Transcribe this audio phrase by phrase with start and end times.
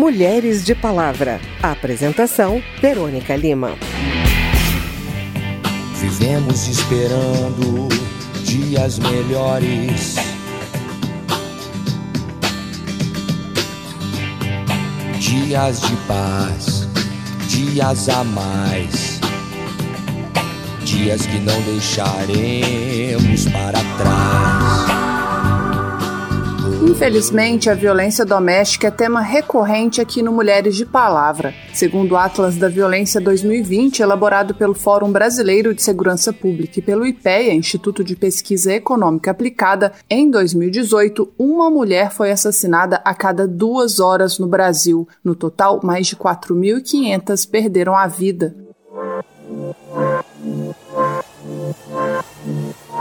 [0.00, 1.38] Mulheres de Palavra.
[1.62, 3.76] Apresentação: Verônica Lima.
[6.00, 7.86] Vivemos esperando
[8.42, 10.16] dias melhores.
[15.18, 16.88] Dias de paz,
[17.46, 19.20] dias a mais.
[20.82, 25.09] Dias que não deixaremos para trás.
[26.90, 31.54] Infelizmente, a violência doméstica é tema recorrente aqui no Mulheres de Palavra.
[31.72, 37.06] Segundo o Atlas da Violência 2020, elaborado pelo Fórum Brasileiro de Segurança Pública e pelo
[37.06, 44.00] IPEA, Instituto de Pesquisa Econômica Aplicada, em 2018, uma mulher foi assassinada a cada duas
[44.00, 45.06] horas no Brasil.
[45.22, 48.52] No total, mais de 4.500 perderam a vida.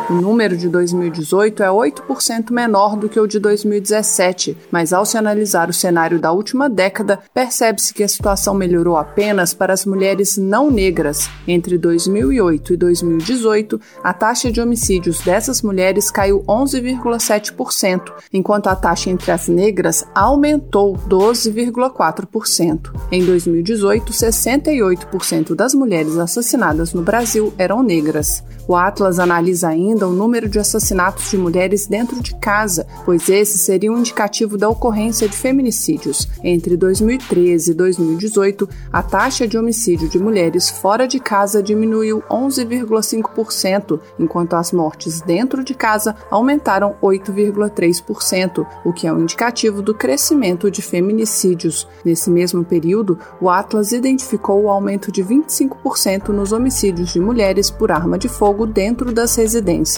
[0.09, 5.19] O número de 2018 é 8% menor do que o de 2017, mas ao se
[5.19, 10.35] analisar o cenário da última década, percebe-se que a situação melhorou apenas para as mulheres
[10.35, 11.29] não negras.
[11.47, 19.11] Entre 2008 e 2018, a taxa de homicídios dessas mulheres caiu 11,7%, enquanto a taxa
[19.11, 22.91] entre as negras aumentou 12,4%.
[23.11, 28.43] Em 2018, 68% das mulheres assassinadas no Brasil eram negras.
[28.67, 33.57] O Atlas analisa ainda o número de assassinatos de mulheres dentro de casa, pois esse
[33.57, 36.27] seria um indicativo da ocorrência de feminicídios.
[36.43, 43.99] Entre 2013 e 2018, a taxa de homicídio de mulheres fora de casa diminuiu 11,5%,
[44.17, 50.69] enquanto as mortes dentro de casa aumentaram 8,3%, o que é um indicativo do crescimento
[50.69, 51.87] de feminicídios.
[52.05, 57.91] Nesse mesmo período, o Atlas identificou o aumento de 25% nos homicídios de mulheres por
[57.91, 59.88] arma de fogo dentro das residências.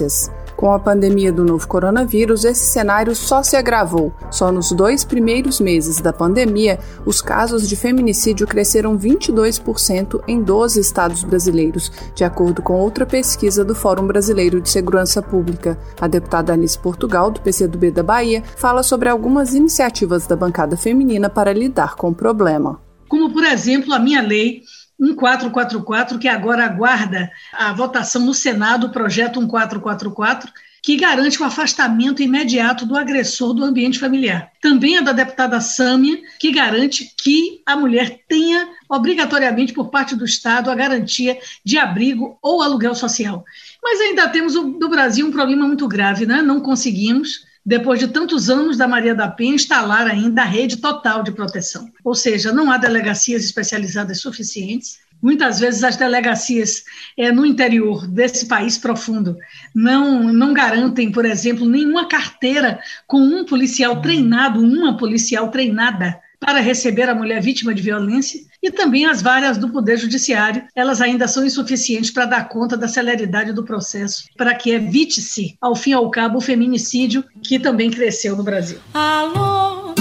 [0.56, 4.14] Com a pandemia do novo coronavírus, esse cenário só se agravou.
[4.30, 10.80] Só nos dois primeiros meses da pandemia, os casos de feminicídio cresceram 22% em 12
[10.80, 15.80] estados brasileiros, de acordo com outra pesquisa do Fórum Brasileiro de Segurança Pública.
[16.00, 21.28] A deputada Alice Portugal, do PCdoB da Bahia, fala sobre algumas iniciativas da bancada feminina
[21.28, 22.80] para lidar com o problema.
[23.10, 24.62] Como, por exemplo, a minha lei
[25.02, 30.52] 1444, que agora aguarda a votação no Senado, o projeto 1444,
[30.84, 34.52] que garante o afastamento imediato do agressor do ambiente familiar.
[34.60, 40.26] Também a da deputada Sâmia, que garante que a mulher tenha obrigatoriamente por parte do
[40.26, 43.44] Estado a garantia de abrigo ou aluguel social.
[43.82, 46.42] Mas ainda temos no Brasil um problema muito grave, né?
[46.42, 51.24] Não conseguimos depois de tantos anos da Maria da Penha, instalar ainda a rede total
[51.24, 51.90] de proteção.
[52.04, 55.00] Ou seja, não há delegacias especializadas suficientes.
[55.22, 56.84] Muitas vezes as delegacias
[57.16, 59.38] é, no interior desse país profundo
[59.74, 66.60] não, não garantem, por exemplo, nenhuma carteira com um policial treinado, uma policial treinada para
[66.60, 71.28] receber a mulher vítima de violência e também as várias do Poder Judiciário, elas ainda
[71.28, 75.94] são insuficientes para dar conta da celeridade do processo, para que evite-se, ao fim e
[75.94, 78.78] ao cabo, o feminicídio que também cresceu no Brasil.
[78.94, 79.94] Alô,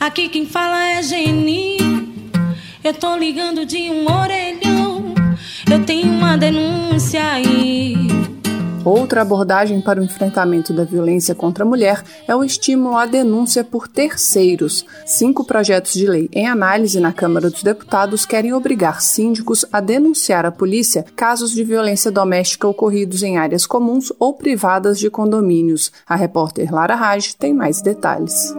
[0.00, 1.76] aqui quem fala é Geni,
[2.82, 5.14] eu tô ligando de um orelhão,
[5.70, 8.11] eu tenho uma denúncia aí.
[8.84, 13.62] Outra abordagem para o enfrentamento da violência contra a mulher é o estímulo à denúncia
[13.62, 14.84] por terceiros.
[15.06, 20.44] Cinco projetos de lei em análise na Câmara dos Deputados querem obrigar síndicos a denunciar
[20.44, 25.92] à polícia casos de violência doméstica ocorridos em áreas comuns ou privadas de condomínios.
[26.04, 28.52] A repórter Lara Raj tem mais detalhes.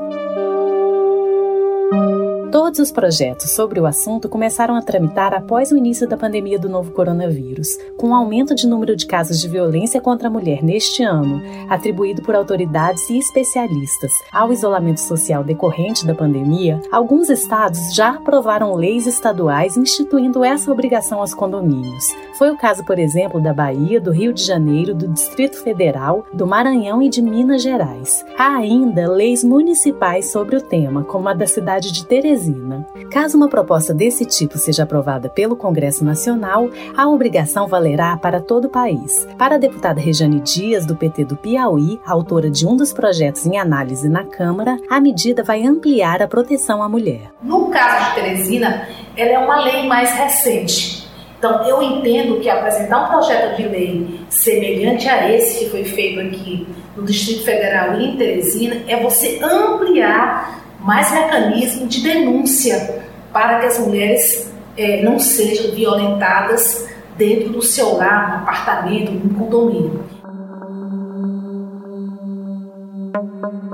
[2.73, 6.67] Todos os projetos sobre o assunto começaram a tramitar após o início da pandemia do
[6.67, 11.03] novo coronavírus, com um aumento de número de casos de violência contra a mulher neste
[11.03, 11.39] ano,
[11.69, 16.81] atribuído por autoridades e especialistas ao isolamento social decorrente da pandemia.
[16.91, 22.07] Alguns estados já aprovaram leis estaduais instituindo essa obrigação aos condomínios.
[22.39, 26.47] Foi o caso, por exemplo, da Bahia, do Rio de Janeiro, do Distrito Federal, do
[26.47, 28.25] Maranhão e de Minas Gerais.
[28.35, 32.85] Há ainda leis municipais sobre o tema, como a da cidade de Teresina Teresina.
[33.11, 38.65] Caso uma proposta desse tipo seja aprovada pelo Congresso Nacional, a obrigação valerá para todo
[38.65, 39.27] o país.
[39.37, 43.57] Para a deputada Rejane Dias, do PT do Piauí, autora de um dos projetos em
[43.57, 47.31] análise na Câmara, a medida vai ampliar a proteção à mulher.
[47.41, 51.03] No caso de Teresina, ela é uma lei mais recente.
[51.37, 56.21] Então, eu entendo que apresentar um projeto de lei semelhante a esse que foi feito
[56.21, 56.65] aqui
[56.95, 63.65] no Distrito Federal e em Teresina é você ampliar mais mecanismo de denúncia para que
[63.65, 66.87] as mulheres é, não sejam violentadas
[67.17, 70.03] dentro do seu lar, no apartamento, no condomínio.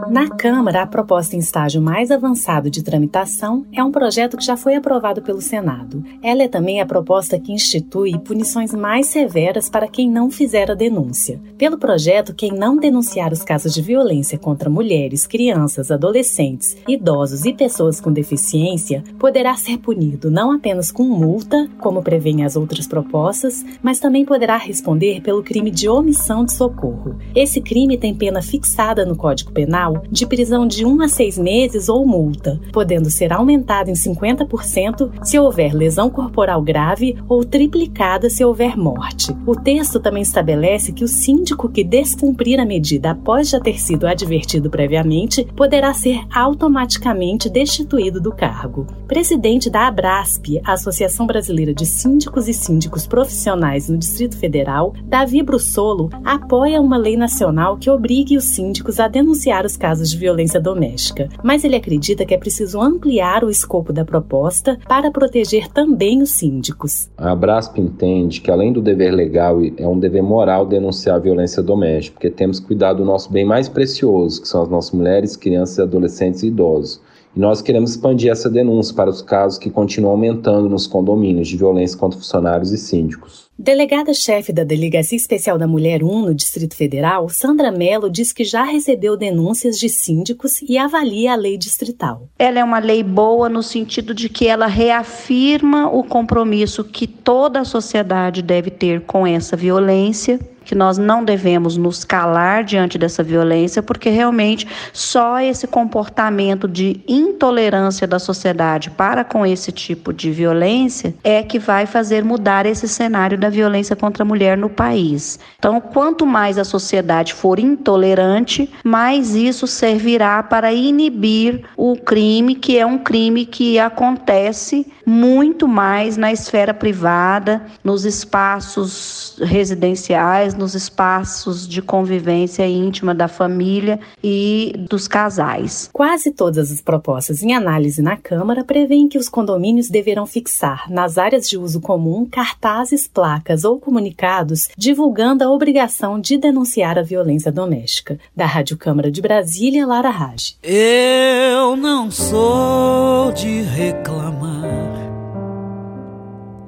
[0.09, 4.57] Na Câmara, a proposta em estágio mais avançado de tramitação é um projeto que já
[4.57, 6.03] foi aprovado pelo Senado.
[6.21, 10.73] Ela é também a proposta que institui punições mais severas para quem não fizer a
[10.73, 11.39] denúncia.
[11.57, 17.53] Pelo projeto, quem não denunciar os casos de violência contra mulheres, crianças, adolescentes, idosos e
[17.53, 23.63] pessoas com deficiência poderá ser punido não apenas com multa, como prevêem as outras propostas,
[23.81, 27.15] mas também poderá responder pelo crime de omissão de socorro.
[27.33, 31.89] Esse crime tem pena fixada no Código Penal de prisão de 1 a 6 meses
[31.89, 38.43] ou multa, podendo ser aumentada em 50% se houver lesão corporal grave ou triplicada se
[38.43, 39.35] houver morte.
[39.45, 44.07] O texto também estabelece que o síndico que descumprir a medida após já ter sido
[44.07, 48.85] advertido previamente poderá ser automaticamente destituído do cargo.
[49.07, 56.09] Presidente da Abrasp, Associação Brasileira de Síndicos e Síndicos Profissionais no Distrito Federal, Davi Brussolo
[56.23, 61.27] apoia uma lei nacional que obrigue os síndicos a denunciar os casos de violência doméstica,
[61.43, 66.31] mas ele acredita que é preciso ampliar o escopo da proposta para proteger também os
[66.31, 67.09] síndicos.
[67.17, 71.61] A Brasp entende que, além do dever legal, é um dever moral denunciar a violência
[71.61, 75.35] doméstica, porque temos que cuidar do nosso bem mais precioso, que são as nossas mulheres,
[75.35, 77.01] crianças, adolescentes e idosos.
[77.35, 81.57] E nós queremos expandir essa denúncia para os casos que continuam aumentando nos condomínios de
[81.57, 83.49] violência contra funcionários e síndicos.
[83.57, 88.63] Delegada-chefe da Delegacia Especial da Mulher 1 no Distrito Federal, Sandra Mello diz que já
[88.63, 92.29] recebeu denúncias de síndicos e avalia a lei distrital.
[92.39, 97.59] Ela é uma lei boa no sentido de que ela reafirma o compromisso que toda
[97.59, 103.23] a sociedade deve ter com essa violência que nós não devemos nos calar diante dessa
[103.23, 110.29] violência, porque realmente só esse comportamento de intolerância da sociedade para com esse tipo de
[110.29, 115.39] violência é que vai fazer mudar esse cenário da violência contra a mulher no país.
[115.57, 122.77] Então, quanto mais a sociedade for intolerante, mais isso servirá para inibir o crime, que
[122.77, 131.67] é um crime que acontece muito mais na esfera privada, nos espaços residenciais, nos espaços
[131.67, 135.89] de convivência íntima da família e dos casais.
[135.91, 141.17] Quase todas as propostas em análise na Câmara prevêem que os condomínios deverão fixar nas
[141.17, 147.51] áreas de uso comum cartazes, placas ou comunicados divulgando a obrigação de denunciar a violência
[147.51, 148.19] doméstica.
[148.35, 150.55] Da Rádio Câmara de Brasília, Lara Raj.
[150.61, 154.59] Eu não sou de reclamar.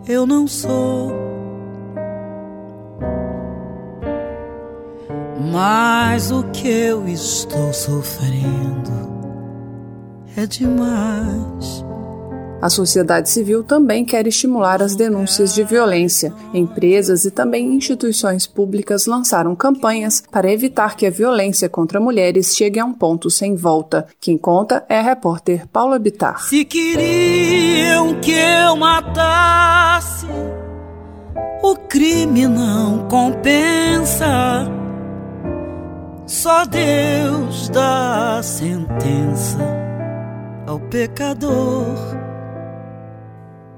[0.08, 1.21] Eu não sou
[5.50, 8.92] Mas o que eu estou sofrendo
[10.38, 11.84] é demais.
[12.62, 16.32] A sociedade civil também quer estimular as denúncias de violência.
[16.54, 22.80] Empresas e também instituições públicas lançaram campanhas para evitar que a violência contra mulheres chegue
[22.80, 24.06] a um ponto sem volta.
[24.20, 26.40] Quem conta é a repórter Paula Bitar.
[26.44, 30.28] Se queriam que eu matasse,
[31.64, 34.81] o crime não compensa.
[36.42, 39.60] Só Deus dá a sentença
[40.66, 41.96] ao pecador.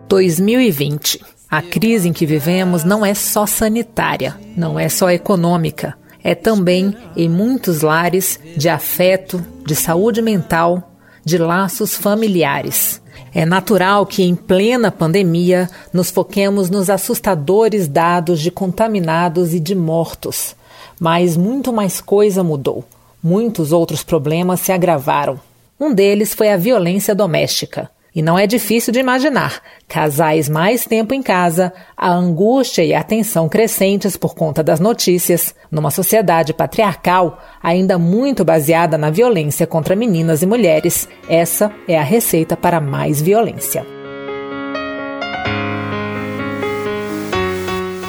[0.08, 1.20] 2020.
[1.52, 6.96] A crise em que vivemos não é só sanitária, não é só econômica, é também,
[7.18, 10.96] em muitos lares, de afeto, de saúde mental,
[11.26, 13.02] de laços familiares.
[13.34, 19.76] É natural que, em plena pandemia, nos foquemos nos assustadores dados de contaminados e de
[19.76, 20.56] mortos.
[21.00, 22.84] Mas muito mais coisa mudou.
[23.22, 25.40] Muitos outros problemas se agravaram.
[25.80, 27.90] Um deles foi a violência doméstica.
[28.16, 29.60] E não é difícil de imaginar.
[29.88, 35.56] Casais mais tempo em casa, a angústia e a tensão crescentes por conta das notícias,
[35.72, 42.04] numa sociedade patriarcal ainda muito baseada na violência contra meninas e mulheres, essa é a
[42.04, 43.93] receita para mais violência.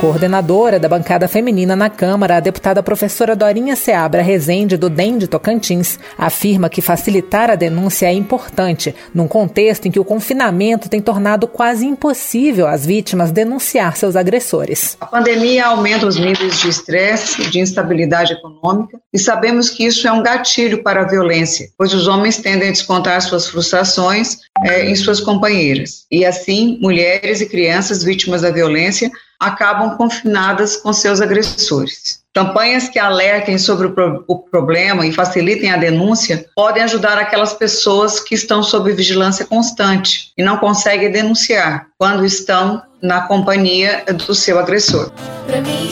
[0.04, 5.26] Coordenadora da bancada feminina na Câmara, a deputada professora Dorinha Seabra Rezende, do DEM de
[5.26, 11.00] Tocantins, afirma que facilitar a denúncia é importante, num contexto em que o confinamento tem
[11.00, 14.94] tornado quase impossível às vítimas denunciar seus agressores.
[15.00, 20.12] A pandemia aumenta os níveis de estresse, de instabilidade econômica, e sabemos que isso é
[20.12, 24.94] um gatilho para a violência, pois os homens tendem a descontar suas frustrações é, em
[24.94, 26.04] suas companheiras.
[26.10, 32.22] E assim, mulheres e crianças vítimas da violência acabam confinadas com seus agressores.
[32.32, 37.52] Campanhas que alertem sobre o, pro o, problema e facilitem a denúncia podem ajudar aquelas
[37.52, 44.34] pessoas que estão sob vigilância constante e não conseguem denunciar quando estão na companhia do
[44.34, 45.12] seu agressor.
[45.46, 45.84] Mim,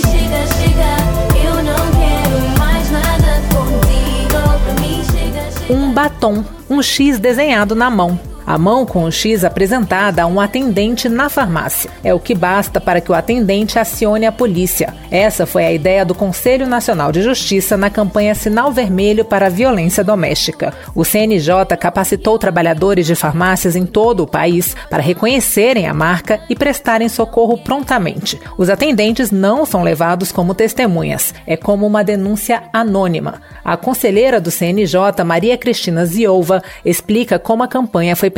[5.93, 8.32] batom, um X desenhado na mão.
[8.47, 11.91] A mão com o X apresentada a um atendente na farmácia.
[12.03, 14.95] É o que basta para que o atendente acione a polícia.
[15.11, 19.51] Essa foi a ideia do Conselho Nacional de Justiça na campanha Sinal Vermelho para a
[19.51, 20.73] Violência Doméstica.
[20.95, 26.57] O CNJ capacitou trabalhadores de farmácias em todo o país para reconhecerem a marca e
[26.57, 28.41] prestarem socorro prontamente.
[28.59, 33.41] Os atendentes não são levados como testemunhas, é como uma denúncia anônima.
[33.65, 38.31] A conselheira do CNJ, Maria Cristina Ziova, explica como a campanha foi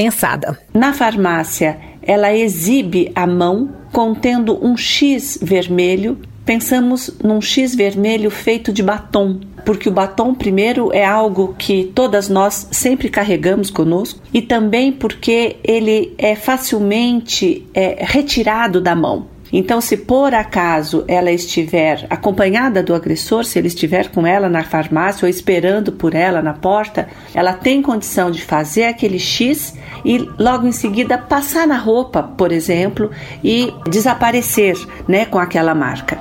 [0.72, 6.18] Na farmácia, ela exibe a mão contendo um X vermelho.
[6.44, 12.28] Pensamos num X vermelho feito de batom, porque o batom, primeiro, é algo que todas
[12.28, 19.33] nós sempre carregamos conosco, e também porque ele é facilmente é, retirado da mão.
[19.52, 24.64] Então, se por acaso ela estiver acompanhada do agressor, se ele estiver com ela na
[24.64, 29.74] farmácia ou esperando por ela na porta, ela tem condição de fazer aquele X
[30.04, 33.10] e logo em seguida passar na roupa, por exemplo,
[33.42, 36.18] e desaparecer, né, com aquela marca.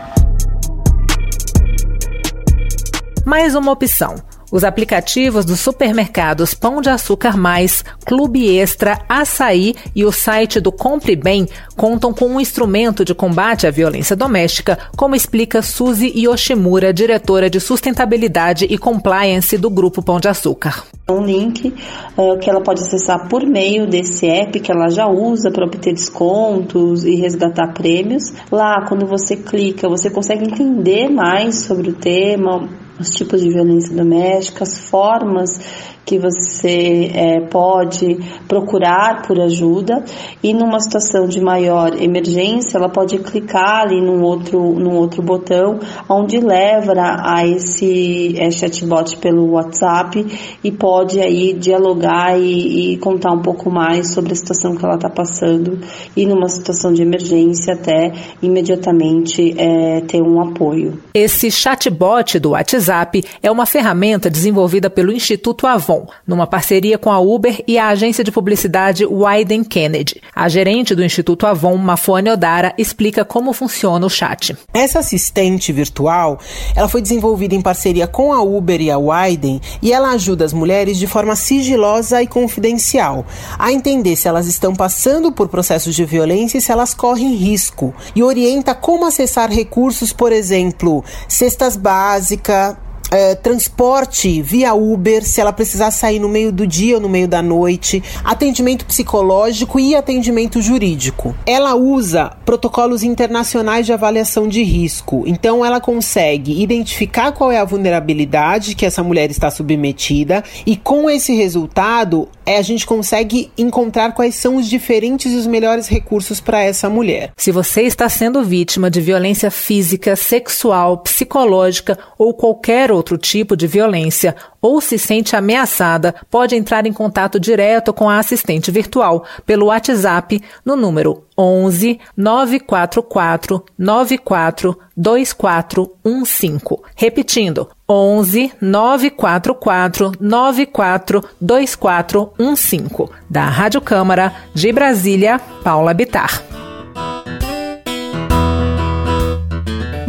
[3.26, 4.16] Mais uma opção
[4.54, 10.72] os aplicativos dos supermercados Pão de Açúcar Mais, Clube Extra, Açaí e o site do
[10.72, 16.94] Compre Bem contam com um instrumento de combate à violência doméstica, como explica Suzy Yoshimura,
[16.94, 20.84] diretora de sustentabilidade e compliance do Grupo Pão de Açúcar.
[21.10, 21.74] Um link
[22.16, 25.94] uh, que ela pode acessar por meio desse app que ela já usa para obter
[25.94, 28.32] descontos e resgatar prêmios.
[28.52, 32.70] Lá, quando você clica, você consegue entender mais sobre o tema,
[33.00, 35.60] os tipos de violência doméstica, as formas
[36.06, 38.18] que você é, pode
[38.48, 40.04] procurar por ajuda
[40.44, 45.80] e numa situação de maior emergência ela pode clicar ali num outro, num outro botão
[46.10, 50.26] onde leva a esse é, chatbot pelo WhatsApp
[50.64, 54.96] e pode aí dialogar e, e, contar um pouco mais sobre a situação que ela
[54.96, 55.80] está passando
[56.16, 61.00] e numa situação de emergência até imediatamente é, ter um apoio.
[61.14, 65.93] Esse chatbot do WhatsApp é uma ferramenta desenvolvida pelo Instituto Avon
[66.26, 70.22] Numa parceria com a Uber e a agência de publicidade Wyden Kennedy.
[70.36, 74.56] A gerente do Instituto Avon, Mafone Odara, explica como funciona o chat.
[74.74, 76.40] Essa assistente virtual,
[76.76, 80.54] ela foi desenvolvida em parceria com a Uber e a Wyden e ela ajuda as
[80.54, 83.26] mulheres de forma sigilosa e confidencial
[83.58, 87.94] a entender se elas estão passando por processos de violência e se elas correm risco
[88.16, 92.76] e orienta como acessar recursos, por exemplo, cestas básicas,
[93.14, 97.28] é, transporte via Uber, se ela precisar sair no meio do dia ou no meio
[97.28, 101.36] da noite, atendimento psicológico e atendimento jurídico.
[101.46, 107.66] Ela usa protocolos internacionais de avaliação de risco, então ela consegue identificar qual é a
[107.66, 114.36] vulnerabilidade que essa mulher está submetida e com esse resultado a gente consegue encontrar quais
[114.36, 117.32] são os diferentes e os melhores recursos para essa mulher.
[117.38, 123.68] Se você está sendo vítima de violência física, sexual, psicológica ou qualquer outro tipo de
[123.68, 129.66] violência ou se sente ameaçada, pode entrar em contato direto com a assistente virtual pelo
[129.68, 136.84] WhatsApp no número 11 944 94 2415.
[136.96, 143.10] Repetindo, 11 944 94 2415.
[143.30, 146.53] Da Rádio Câmara de Brasília, Paula Bitar.